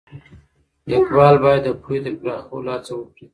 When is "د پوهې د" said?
1.65-2.07